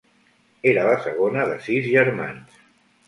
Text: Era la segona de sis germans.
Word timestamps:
Era 0.71 0.85
la 0.87 0.95
segona 1.05 1.45
de 1.51 1.59
sis 1.67 1.93
germans. 1.93 2.57